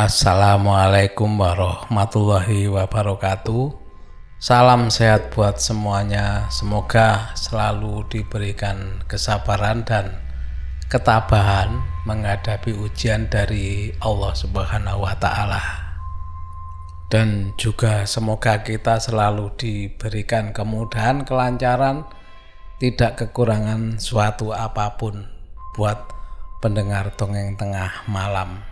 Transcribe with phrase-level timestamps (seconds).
[0.00, 3.68] Assalamualaikum warahmatullahi wabarakatuh.
[4.40, 6.48] Salam sehat buat semuanya.
[6.48, 10.16] Semoga selalu diberikan kesabaran dan
[10.88, 15.60] ketabahan menghadapi ujian dari Allah Subhanahu wa taala.
[17.12, 22.08] Dan juga semoga kita selalu diberikan kemudahan, kelancaran,
[22.80, 25.28] tidak kekurangan suatu apa pun
[25.76, 26.00] buat
[26.64, 28.69] pendengar dongeng tengah malam.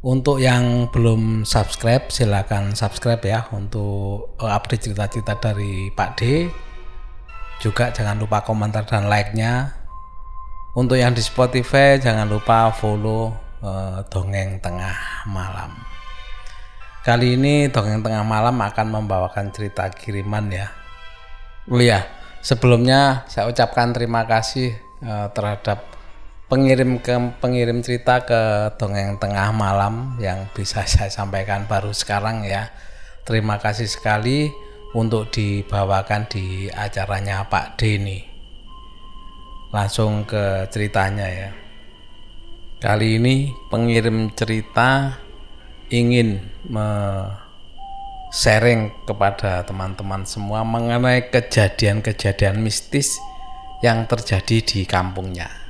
[0.00, 6.48] Untuk yang belum subscribe, silakan subscribe ya untuk eh, update cerita-cerita dari Pak D.
[7.60, 9.76] Juga jangan lupa komentar dan like-nya.
[10.72, 15.74] Untuk yang di Spotify, jangan lupa follow uh, Dongeng Tengah Malam.
[17.02, 20.70] Kali ini Dongeng Tengah Malam akan membawakan cerita kiriman ya.
[21.68, 22.06] Oh ya,
[22.40, 25.89] sebelumnya saya ucapkan terima kasih uh, terhadap
[26.50, 32.74] pengirim ke pengirim cerita ke dongeng tengah malam yang bisa saya sampaikan baru sekarang ya.
[33.22, 34.50] Terima kasih sekali
[34.90, 38.18] untuk dibawakan di acaranya Pak Deni.
[39.70, 41.50] Langsung ke ceritanya ya.
[42.82, 45.14] Kali ini pengirim cerita
[45.94, 46.42] ingin
[48.34, 53.20] sharing kepada teman-teman semua mengenai kejadian-kejadian mistis
[53.84, 55.69] yang terjadi di kampungnya.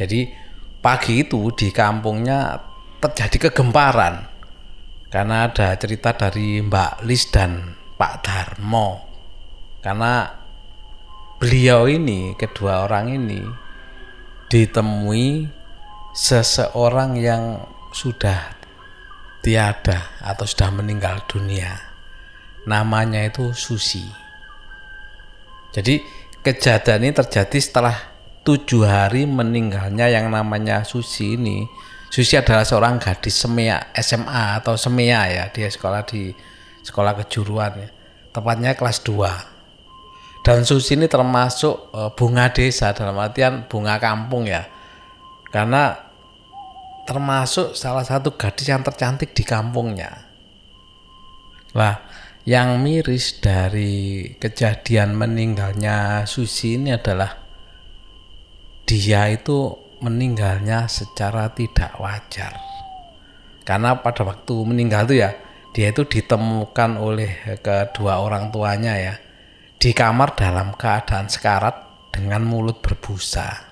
[0.00, 0.32] Jadi
[0.80, 2.56] pagi itu di kampungnya
[3.04, 4.24] terjadi kegemparan
[5.12, 9.04] karena ada cerita dari Mbak Lis dan Pak Darmo.
[9.84, 10.24] Karena
[11.36, 13.44] beliau ini, kedua orang ini
[14.48, 15.44] ditemui
[16.16, 17.60] seseorang yang
[17.92, 18.56] sudah
[19.44, 21.76] tiada atau sudah meninggal dunia.
[22.64, 24.04] Namanya itu Susi.
[25.74, 26.00] Jadi
[26.40, 27.96] kejadian ini terjadi setelah
[28.42, 31.66] tujuh hari meninggalnya yang namanya Susi ini.
[32.10, 35.44] Susi adalah seorang gadis semia SMA atau semia ya.
[35.54, 36.34] Dia sekolah di
[36.82, 37.88] sekolah kejuruan ya.
[38.30, 39.60] Tepatnya kelas 2
[40.40, 44.64] dan Susi ini termasuk uh, bunga desa dalam artian bunga kampung ya.
[45.52, 45.92] Karena
[47.04, 50.30] termasuk salah satu gadis yang tercantik di kampungnya.
[51.76, 52.00] Lah
[52.48, 57.39] yang miris dari kejadian meninggalnya Susi ini adalah
[58.90, 62.58] dia itu meninggalnya secara tidak wajar.
[63.62, 65.30] Karena pada waktu meninggal itu ya,
[65.70, 69.14] dia itu ditemukan oleh kedua orang tuanya ya
[69.78, 73.70] di kamar dalam keadaan sekarat dengan mulut berbusa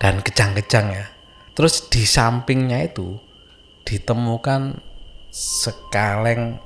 [0.00, 1.06] dan kejang-kejang ya.
[1.52, 3.20] Terus di sampingnya itu
[3.84, 4.80] ditemukan
[5.28, 6.56] sekaleng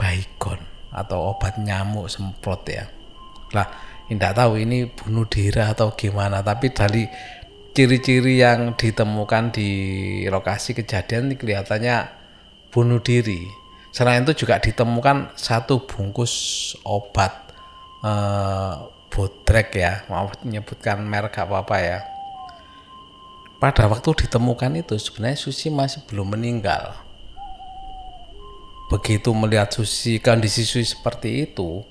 [0.00, 2.88] baygon atau obat nyamuk semprot ya.
[3.52, 3.68] Lah,
[4.08, 7.04] tidak tahu ini bunuh diri atau gimana tapi dari
[7.76, 9.70] ciri-ciri yang ditemukan di
[10.26, 12.08] lokasi kejadian kelihatannya
[12.72, 13.46] bunuh diri.
[13.92, 16.32] Selain itu juga ditemukan satu bungkus
[16.82, 17.52] obat
[18.02, 18.74] eh,
[19.12, 21.98] bodrek ya mau menyebutkan merek apa apa ya.
[23.58, 26.94] Pada waktu ditemukan itu sebenarnya Susi masih belum meninggal.
[28.88, 31.82] Begitu melihat Susi kondisi Susi seperti itu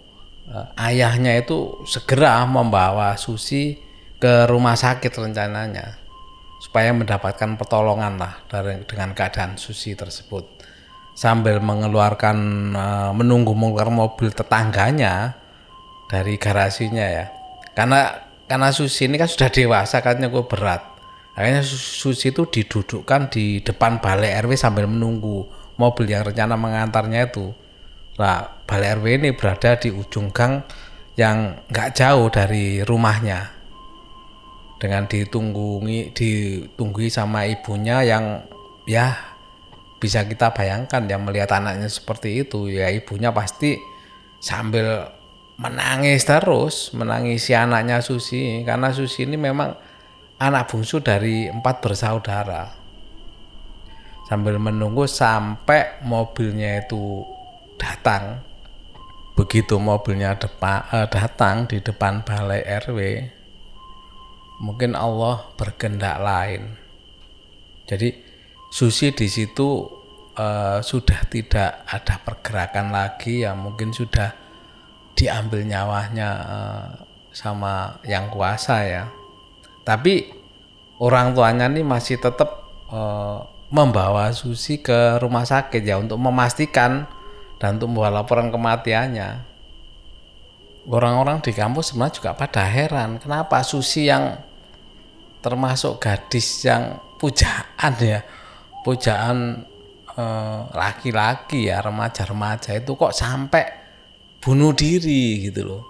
[0.80, 3.76] ayahnya itu segera membawa Susi
[4.18, 6.00] ke rumah sakit rencananya
[6.58, 10.66] supaya mendapatkan pertolongan lah dari dengan keadaan Susi tersebut.
[11.18, 12.38] Sambil mengeluarkan
[12.78, 15.34] uh, menunggu mengeluarkan mobil tetangganya
[16.10, 17.26] dari garasinya ya.
[17.74, 20.82] Karena karena Susi ini kan sudah dewasa katanya gue berat.
[21.38, 25.46] Akhirnya Susi itu didudukkan di depan balai RW sambil menunggu
[25.78, 27.54] mobil yang rencana mengantarnya itu.
[28.18, 30.60] Nah, Balai RW ini berada di ujung gang
[31.16, 33.56] yang nggak jauh dari rumahnya.
[34.78, 38.44] Dengan ditunggungi, ditunggui sama ibunya yang
[38.84, 39.16] ya
[39.98, 42.68] bisa kita bayangkan yang melihat anaknya seperti itu.
[42.68, 43.80] Ya ibunya pasti
[44.44, 45.16] sambil
[45.58, 48.68] menangis terus menangisi anaknya Susi.
[48.68, 49.74] Karena Susi ini memang
[50.38, 52.70] anak bungsu dari empat bersaudara.
[54.28, 57.24] Sambil menunggu sampai mobilnya itu
[57.80, 58.47] datang
[59.38, 63.00] begitu mobilnya depan uh, datang di depan balai RW
[64.58, 66.74] mungkin Allah berkehendak lain.
[67.86, 68.26] Jadi
[68.68, 69.88] Susi di situ
[70.36, 74.34] uh, sudah tidak ada pergerakan lagi ya mungkin sudah
[75.16, 76.88] diambil nyawanya uh,
[77.32, 79.04] sama yang kuasa ya.
[79.86, 80.28] Tapi
[81.00, 83.40] orang tuanya ini masih tetap uh,
[83.72, 87.08] membawa Susi ke rumah sakit ya untuk memastikan
[87.58, 89.30] dan untuk membuat laporan kematiannya
[90.88, 94.40] orang-orang di kampus sebenarnya juga pada heran kenapa Susi yang
[95.42, 98.22] termasuk gadis yang pujaan ya
[98.88, 99.68] pujaan
[100.16, 103.66] eh, laki-laki ya remaja-remaja itu kok sampai
[104.40, 105.84] bunuh diri gitu loh.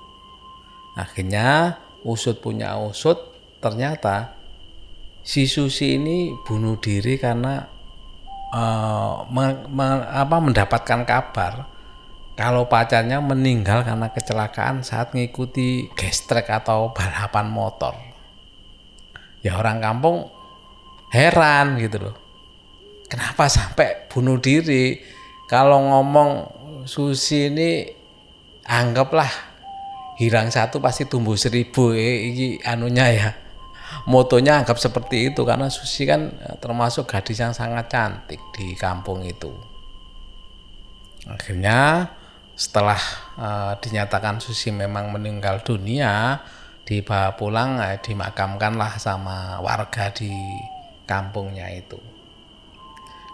[0.98, 3.22] Akhirnya usut punya usut
[3.62, 4.34] ternyata
[5.22, 7.70] si Susi ini bunuh diri karena
[8.54, 11.54] uh, me, me, apa, mendapatkan kabar
[12.38, 17.98] kalau pacarnya meninggal karena kecelakaan saat mengikuti gestrek atau balapan motor.
[19.42, 20.30] Ya orang kampung
[21.10, 22.16] heran gitu loh.
[23.10, 25.02] Kenapa sampai bunuh diri?
[25.48, 27.84] Kalau ngomong Susi ini
[28.68, 29.32] anggaplah
[30.20, 33.30] hilang satu pasti tumbuh seribu eh, ini anunya ya
[34.08, 36.32] motonya anggap seperti itu karena Susi kan
[36.64, 39.52] termasuk gadis yang sangat cantik di kampung itu.
[41.28, 42.08] Akhirnya
[42.56, 43.00] setelah
[43.38, 46.42] uh, dinyatakan Susi memang meninggal dunia
[46.88, 50.32] dibawa pulang eh, dimakamkanlah sama warga di
[51.04, 52.00] kampungnya itu.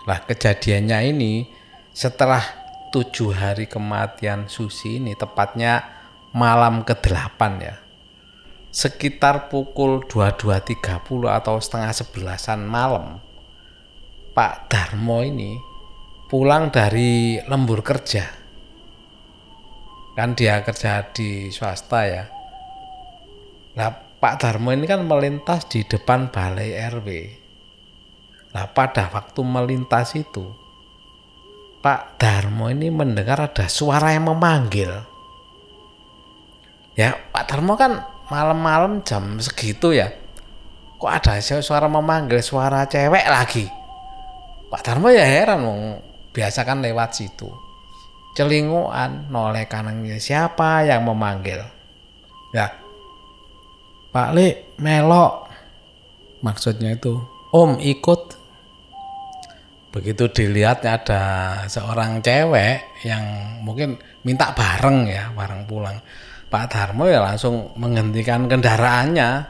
[0.09, 1.45] Lah kejadiannya ini
[1.93, 2.41] setelah
[2.89, 5.85] tujuh hari kematian Susi ini tepatnya
[6.33, 7.82] malam ke-8 ya
[8.73, 13.21] sekitar pukul 22.30 atau setengah sebelasan malam
[14.33, 15.61] Pak Darmo ini
[16.25, 18.25] pulang dari lembur kerja.
[20.17, 22.25] Kan dia kerja di swasta ya.
[23.77, 27.09] Nah Pak Darmo ini kan melintas di depan balai RW
[28.53, 30.45] nah pada waktu melintas itu
[31.81, 34.93] Pak Darmo ini mendengar ada suara yang memanggil.
[36.95, 40.09] Ya Pak Darmo kan malam-malam jam segitu ya
[41.03, 43.67] kok ada suara memanggil suara cewek lagi?
[44.71, 45.67] Pak Darmo ya heran
[46.31, 47.51] biasa kan lewat situ.
[48.39, 51.59] Celinguan noleh kanannya siapa yang memanggil
[52.55, 52.71] ya.
[54.15, 55.51] Pak Li melok.
[56.39, 57.19] Maksudnya itu
[57.51, 58.21] Om ikut.
[59.91, 61.23] Begitu dilihatnya ada
[61.67, 63.21] seorang cewek yang
[63.61, 65.99] mungkin minta bareng ya bareng pulang
[66.53, 69.49] Pak Darmo ya langsung menghentikan kendaraannya.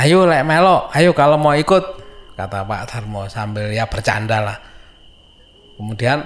[0.00, 1.84] Ayo lek melok ayo kalau mau ikut
[2.32, 4.56] kata Pak Darmo sambil ya bercanda lah.
[5.76, 6.24] Kemudian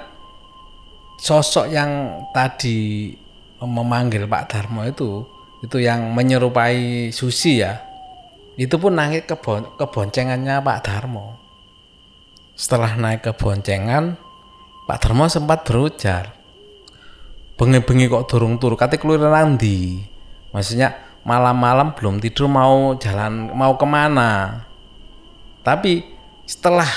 [1.19, 3.11] sosok yang tadi
[3.59, 5.27] memanggil Pak Darmo itu
[5.67, 7.83] itu yang menyerupai Susi ya
[8.55, 11.35] itu pun naik ke, bon, ke boncengannya Pak Darmo
[12.55, 14.15] setelah naik ke boncengan
[14.87, 16.38] Pak Darmo sempat berujar
[17.59, 19.99] bengi-bengi kok durung turu kate keluar nanti
[20.55, 24.63] maksudnya malam-malam belum tidur mau jalan mau ke mana
[25.67, 26.07] tapi
[26.49, 26.89] setelah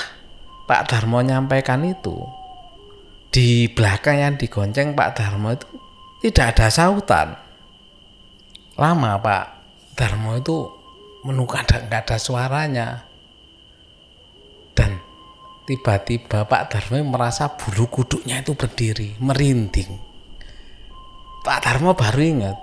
[0.64, 2.16] Pak Darmo nyampaikan itu
[3.32, 5.68] di belakang yang digonceng Pak Darmo itu
[6.20, 7.28] tidak ada sautan.
[8.76, 9.44] Lama Pak
[9.96, 10.68] Darmo itu
[11.28, 12.88] ada nggak ada suaranya.
[14.76, 15.00] Dan
[15.64, 20.11] tiba-tiba Pak Darmo merasa bulu kuduknya itu berdiri, merinding.
[21.42, 22.56] Pak Darmo baru ingat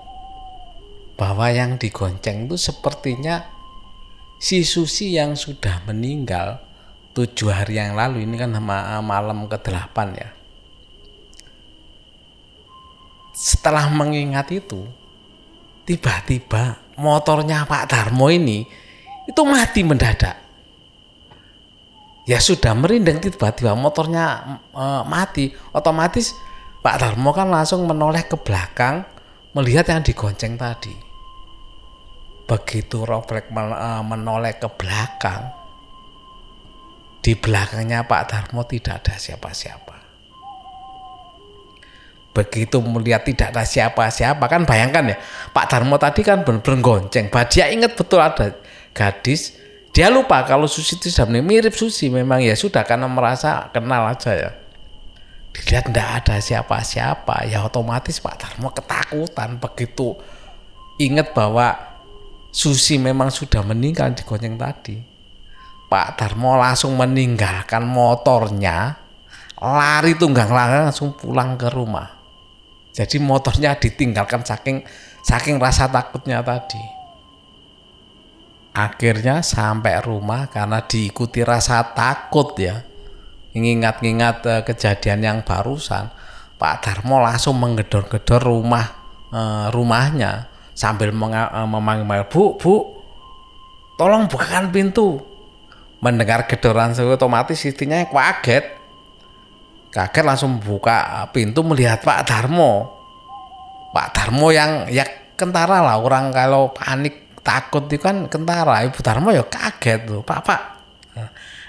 [1.20, 3.44] bahwa yang digonceng itu sepertinya
[4.40, 6.64] si Susi yang sudah meninggal
[7.12, 8.24] tujuh hari yang lalu.
[8.24, 8.56] Ini kan
[9.04, 10.30] malam ke-8 ya.
[13.36, 14.88] Setelah mengingat itu
[15.84, 18.64] tiba-tiba motornya Pak Darmo ini
[19.28, 20.40] itu mati mendadak.
[22.24, 25.50] Ya sudah merinding tiba-tiba motornya e, mati.
[25.74, 26.36] Otomatis
[26.80, 29.04] Pak Darmo kan langsung menoleh ke belakang
[29.52, 30.96] melihat yang digonceng tadi.
[32.48, 35.52] Begitu refleks e, menoleh ke belakang
[37.20, 39.96] di belakangnya Pak Darmo tidak ada siapa-siapa.
[42.32, 45.18] Begitu melihat tidak ada siapa-siapa kan bayangkan ya
[45.52, 47.28] Pak Darmo tadi kan benar-benar gonceng.
[47.28, 48.56] Dia ingat betul ada
[48.96, 49.60] gadis
[49.90, 51.10] dia lupa kalau Susi itu
[51.44, 54.52] mirip Susi memang ya sudah karena merasa kenal aja ya
[55.56, 60.16] dilihat tidak ada siapa-siapa ya otomatis Pak Darmo ketakutan begitu
[61.02, 61.76] ingat bahwa
[62.50, 64.98] Susi memang sudah meninggal di gonceng tadi
[65.90, 68.98] Pak Darmo langsung meninggalkan motornya
[69.60, 72.20] lari tunggang langgang langsung pulang ke rumah
[73.00, 74.84] jadi motornya ditinggalkan saking
[75.24, 76.82] saking rasa takutnya tadi.
[78.76, 82.84] Akhirnya sampai rumah karena diikuti rasa takut ya.
[83.50, 86.14] Ingat-ingat uh, kejadian yang barusan,
[86.62, 88.86] Pak Darmo langsung menggedor-gedor rumah
[89.34, 90.46] uh, rumahnya
[90.78, 92.76] sambil uh, memanggil Bu, Bu,
[93.98, 95.26] tolong bukakan pintu.
[96.00, 98.64] Mendengar gedoran otomatis istrinya kaget.
[99.92, 102.88] Kaget langsung buka pintu melihat Pak Darmo.
[103.92, 105.04] Pak Darmo yang ya
[105.36, 108.88] kentara lah orang kalau panik takut itu kan kentara.
[108.88, 110.79] Ibu Darmo ya kaget tuh Pak Pak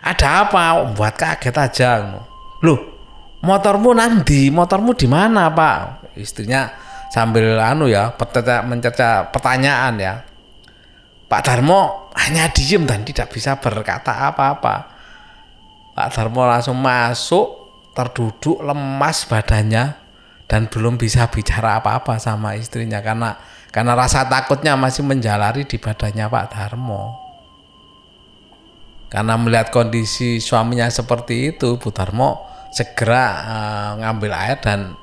[0.01, 0.93] ada apa?
[0.97, 1.91] Buat kaget aja
[2.61, 3.01] loh
[3.41, 6.13] motormu nanti motormu di mana pak?
[6.17, 6.69] Istrinya
[7.09, 8.13] sambil anu ya
[8.65, 10.15] mencerca pertanyaan ya.
[11.31, 14.77] Pak Darmo hanya diem dan tidak bisa berkata apa-apa.
[15.95, 19.95] Pak Darmo langsung masuk terduduk lemas badannya
[20.51, 23.39] dan belum bisa bicara apa-apa sama istrinya karena
[23.71, 27.30] karena rasa takutnya masih menjalari di badannya Pak Darmo
[29.11, 34.95] karena melihat kondisi suaminya seperti itu, Bu Darmo segera uh, ngambil air dan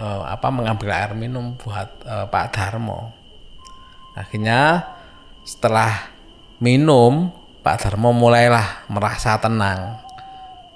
[0.00, 3.12] uh, apa mengambil air minum buat uh, Pak Darmo.
[4.16, 4.88] Akhirnya
[5.44, 6.08] setelah
[6.64, 7.28] minum,
[7.60, 10.00] Pak Darmo mulailah merasa tenang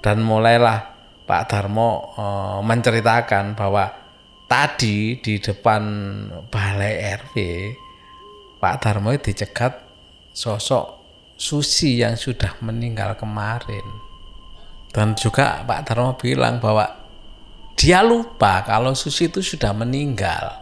[0.05, 0.93] dan mulailah
[1.25, 3.89] Pak Darmo uh, menceritakan bahwa
[4.45, 5.81] tadi di depan
[6.47, 7.35] balai RW
[8.61, 9.81] Pak Darmo dicegat
[10.31, 10.96] sosok
[11.37, 13.85] Susi yang sudah meninggal kemarin.
[14.89, 16.89] Dan juga Pak Darmo bilang bahwa
[17.77, 20.57] dia lupa kalau Susi itu sudah meninggal.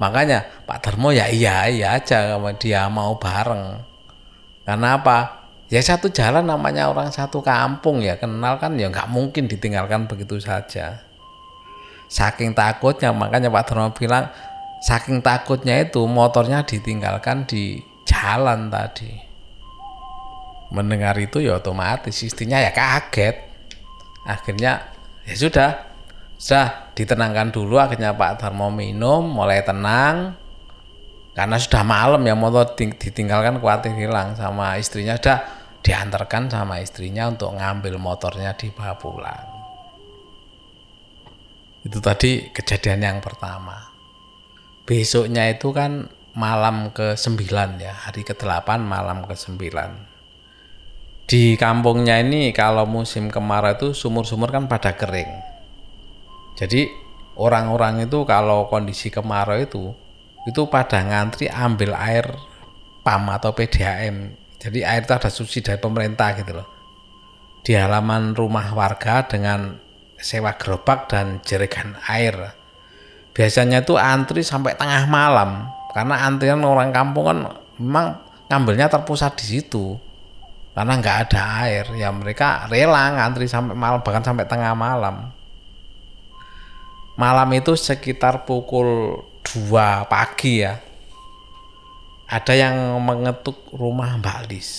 [0.00, 3.84] Makanya Pak Darmo ya iya iya aja kalau dia mau bareng.
[4.64, 5.44] Karena apa?
[5.68, 10.40] Ya satu jalan namanya orang satu kampung ya kenal kan ya nggak mungkin ditinggalkan begitu
[10.40, 11.04] saja.
[12.08, 14.32] Saking takutnya makanya Pak Darmo bilang
[14.80, 19.27] saking takutnya itu motornya ditinggalkan di jalan tadi
[20.72, 23.36] mendengar itu ya otomatis istrinya ya kaget.
[24.28, 24.92] Akhirnya
[25.24, 25.70] ya sudah
[26.38, 30.36] sudah ditenangkan dulu akhirnya Pak Darmo minum mulai tenang.
[31.32, 35.38] Karena sudah malam ya motor ditinggalkan khawatir hilang sama istrinya sudah
[35.86, 39.58] diantarkan sama istrinya untuk ngambil motornya dibawa pulang
[41.88, 43.94] itu tadi kejadian yang pertama.
[44.84, 47.48] Besoknya itu kan malam ke 9
[47.80, 50.07] ya hari ke-8 malam ke 9
[51.28, 55.28] di kampungnya ini kalau musim kemarau itu sumur-sumur kan pada kering.
[56.56, 56.88] Jadi
[57.36, 59.92] orang-orang itu kalau kondisi kemarau itu
[60.48, 62.32] itu pada ngantri ambil air
[63.04, 64.32] PAM atau PDAM.
[64.56, 66.68] Jadi air itu ada subsidi dari pemerintah gitu loh.
[67.60, 69.76] Di halaman rumah warga dengan
[70.16, 72.56] sewa gerobak dan jerikan air.
[73.36, 77.38] Biasanya itu antri sampai tengah malam karena antrian orang kampung kan
[77.76, 78.16] memang
[78.48, 80.07] ngambilnya terpusat di situ
[80.78, 81.90] karena nggak ada air.
[81.98, 85.34] Ya mereka rela ngantri sampai malam bahkan sampai tengah malam.
[87.18, 90.78] Malam itu sekitar pukul 2 pagi ya.
[92.30, 94.70] Ada yang mengetuk rumah Mbak Lis.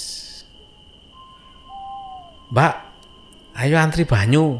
[2.55, 2.73] Mbak
[3.59, 4.55] ayo antri banyu.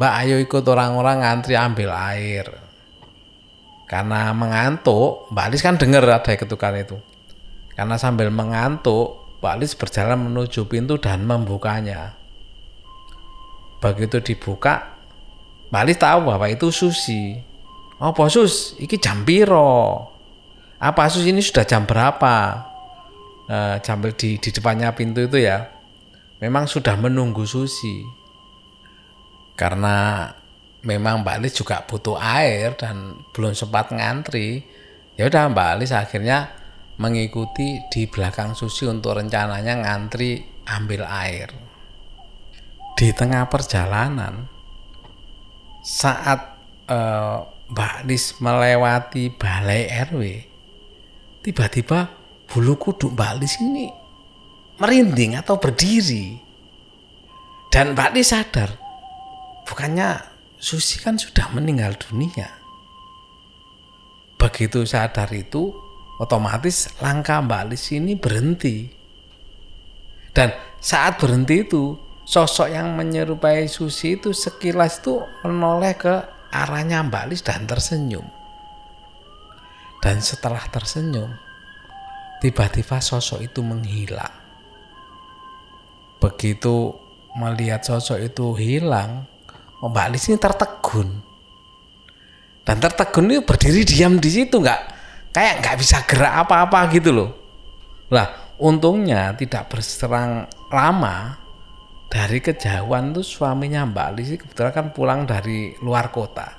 [0.00, 2.48] Mbak ayo ikut orang-orang ngantri ambil air.
[3.84, 6.96] Karena mengantuk Mbak Lis kan dengar ada ketukan itu.
[7.76, 12.18] Karena sambil mengantuk Pak Lis berjalan menuju pintu dan membukanya.
[13.78, 14.98] Begitu dibuka,
[15.70, 17.38] Pak Lis tahu bahwa itu Susi.
[18.02, 20.10] Oh, Sus, iki jam piro?
[20.82, 22.66] Apa Sus ini sudah jam berapa?
[23.48, 25.70] Uh, jam di, di depannya pintu itu ya.
[26.42, 28.02] Memang sudah menunggu Susi.
[29.54, 30.30] Karena
[30.82, 34.66] memang Mbak Lis juga butuh air dan belum sempat ngantri.
[35.14, 36.57] Ya udah Mbak Lis akhirnya
[36.98, 41.48] mengikuti di belakang Susi untuk rencananya ngantri ambil air.
[42.98, 44.50] Di tengah perjalanan,
[45.86, 46.58] saat
[46.90, 47.38] eh,
[47.70, 50.22] Mbak Lis melewati balai RW,
[51.46, 52.10] tiba-tiba
[52.50, 53.86] bulu kuduk Mbak Lis ini
[54.82, 56.38] merinding atau berdiri.
[57.68, 58.70] Dan Mbak Lis sadar,
[59.68, 60.18] bukannya
[60.58, 62.50] Susi kan sudah meninggal dunia.
[64.40, 65.70] Begitu sadar itu,
[66.18, 68.90] otomatis langkah Mbak Lis ini berhenti.
[70.34, 71.94] Dan saat berhenti itu,
[72.26, 76.14] sosok yang menyerupai Susi itu sekilas itu menoleh ke
[76.50, 78.26] arahnya Mbak Lis dan tersenyum.
[79.98, 81.30] Dan setelah tersenyum,
[82.42, 84.34] tiba-tiba sosok itu menghilang.
[86.18, 86.94] Begitu
[87.38, 89.26] melihat sosok itu hilang,
[89.82, 91.22] Mbak Lis ini tertegun.
[92.62, 94.97] Dan tertegun itu berdiri diam di situ nggak
[95.38, 97.30] kayak nggak bisa gerak apa-apa gitu loh.
[98.10, 101.38] Lah, untungnya tidak berserang lama
[102.10, 106.58] dari kejauhan tuh suaminya Mbak Lisi kebetulan kan pulang dari luar kota.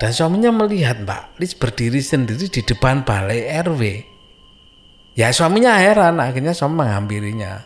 [0.00, 3.82] Dan suaminya melihat Mbak Lis berdiri sendiri di depan balai RW.
[5.12, 7.60] Ya suaminya heran, akhirnya suami menghampirinya.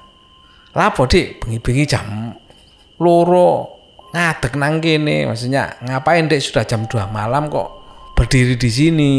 [0.74, 2.34] Lapo dik, bengi-bengi jam
[2.98, 3.78] loro
[4.10, 7.82] ngadek nang kene, maksudnya ngapain dek sudah jam 2 malam kok
[8.16, 9.12] berdiri di sini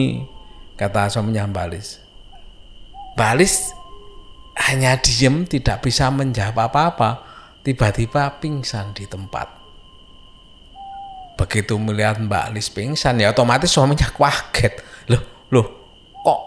[0.76, 1.88] kata suaminya Mbak Alis
[3.14, 3.54] Mbak Alis
[4.70, 7.26] hanya diem tidak bisa menjawab apa-apa
[7.66, 9.64] tiba-tiba pingsan di tempat
[11.34, 14.74] begitu melihat Mbak Lis pingsan ya otomatis suaminya kaget
[15.10, 15.68] loh loh
[16.22, 16.42] kok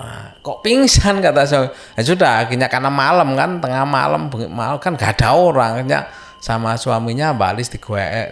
[0.00, 1.68] Nah, kok pingsan kata saya.
[1.92, 5.76] Ya sudah, akhirnya karena malam kan, tengah malam, malam kan gak ada orang.
[5.76, 6.08] Akhirnya
[6.40, 7.68] sama suaminya Mbak Alis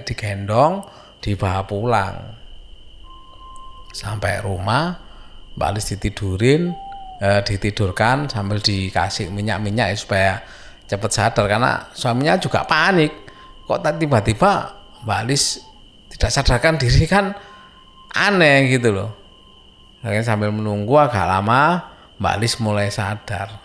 [0.09, 0.81] digendong,
[1.21, 2.17] dibawa pulang.
[3.93, 4.97] Sampai rumah,
[5.59, 6.71] Mbak Alis ditidurin,
[7.19, 10.33] eh, ditidurkan sambil dikasih minyak-minyak ya, supaya
[10.87, 13.11] cepat sadar karena suaminya juga panik.
[13.67, 14.71] Kok tiba-tiba
[15.03, 15.59] Mbak Alis
[16.15, 17.35] tidak sadarkan diri kan
[18.15, 19.11] aneh gitu loh.
[19.99, 21.91] Akhirnya sambil menunggu agak lama,
[22.23, 23.59] Mbak Alis mulai sadar.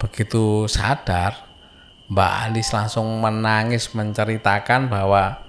[0.00, 1.44] Begitu sadar,
[2.08, 5.44] Mbak Alis langsung menangis menceritakan bahwa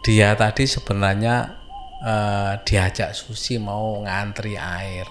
[0.00, 1.65] dia tadi sebenarnya
[2.02, 5.06] eh, diajak Susi mau ngantri air.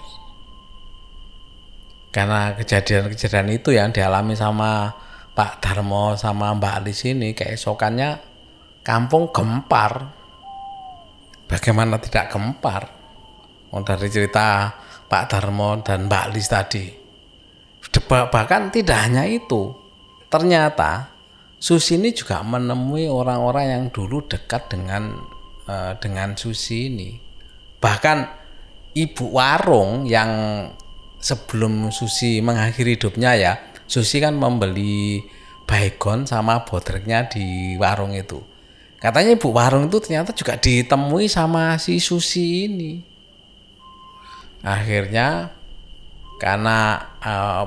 [2.14, 4.88] Karena kejadian-kejadian itu yang dialami sama
[5.36, 8.16] Pak Darmo sama Mbak Alis ini keesokannya
[8.80, 10.16] kampung gempar.
[11.44, 12.88] Bagaimana tidak gempar?
[13.68, 14.72] Oh, dari cerita
[15.06, 16.88] Pak Darmo dan Mbak Lis tadi.
[18.08, 19.76] Bahkan tidak hanya itu,
[20.32, 21.12] ternyata
[21.60, 25.35] Susi ini juga menemui orang-orang yang dulu dekat dengan
[25.68, 27.10] uh, dengan Susi ini.
[27.82, 28.18] Bahkan
[28.96, 30.30] ibu warung yang
[31.20, 33.52] sebelum Susi mengakhiri hidupnya ya,
[33.86, 35.22] Susi kan membeli
[35.66, 38.42] baygon sama bodreknya di warung itu.
[38.96, 43.16] Katanya ibu warung itu ternyata juga ditemui sama si Susi ini
[44.66, 45.54] akhirnya
[46.42, 47.64] karena uh,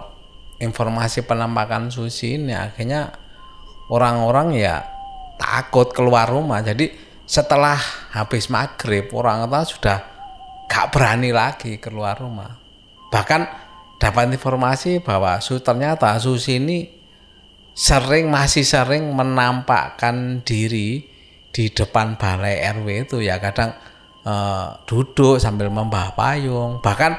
[0.59, 3.15] informasi penampakan Susi ini akhirnya
[3.87, 4.83] orang-orang ya
[5.39, 6.91] takut keluar rumah jadi
[7.29, 7.77] setelah
[8.17, 9.97] habis maghrib orang tua sudah
[10.65, 12.57] gak berani lagi keluar rumah.
[13.13, 13.41] Bahkan
[14.01, 16.89] dapat informasi bahwa su ternyata Susi ini
[17.77, 21.05] sering masih sering menampakkan diri
[21.53, 23.37] di depan balai RW itu ya.
[23.37, 23.77] Kadang
[24.25, 26.81] uh, duduk sambil membawa payung.
[26.81, 27.13] Bahkan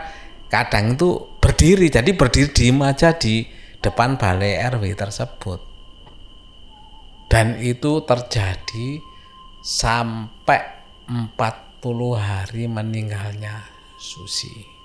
[0.50, 3.46] kadang itu berdiri jadi berdiri diem aja di
[3.78, 5.70] depan balai RW tersebut.
[7.30, 9.09] Dan itu terjadi
[9.60, 10.60] sampai
[11.08, 11.36] 40
[12.16, 13.64] hari meninggalnya
[14.00, 14.80] Susi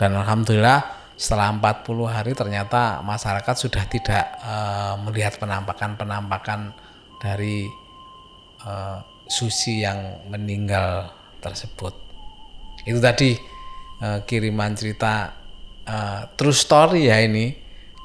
[0.00, 0.80] dan Alhamdulillah
[1.20, 6.72] setelah 40 hari ternyata masyarakat sudah tidak uh, melihat penampakan-penampakan
[7.20, 7.68] dari
[8.64, 11.12] uh, Susi yang meninggal
[11.44, 11.92] tersebut.
[12.88, 13.36] Itu tadi
[14.00, 15.36] uh, kiriman cerita
[15.84, 17.52] uh, true story ya ini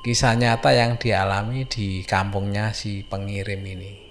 [0.03, 4.04] kisah nyata yang dialami di kampungnya si pengirim ini.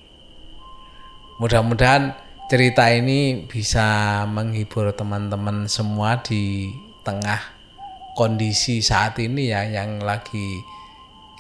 [1.35, 2.15] Mudah-mudahan
[2.47, 6.71] cerita ini bisa menghibur teman-teman semua di
[7.03, 7.43] tengah
[8.15, 10.63] kondisi saat ini ya yang lagi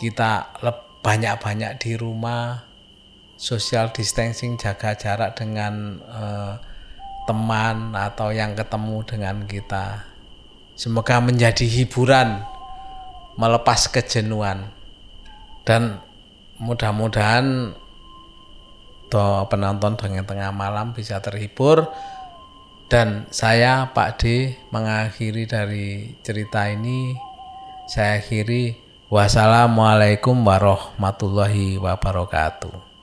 [0.03, 0.51] kita
[0.99, 2.67] banyak-banyak di rumah.
[3.39, 6.59] Social distancing jaga jarak dengan uh,
[7.31, 10.07] teman atau yang ketemu dengan kita.
[10.75, 12.43] Semoga menjadi hiburan
[13.39, 14.75] melepas kejenuhan.
[15.63, 16.03] Dan
[16.59, 17.79] mudah-mudahan
[19.51, 21.91] penonton dengan tengah malam bisa terhibur.
[22.89, 27.17] Dan saya Pak D mengakhiri dari cerita ini.
[27.91, 28.81] Saya akhiri.
[29.13, 32.94] Wassalamualaikum warahmatullahi wabarakatuh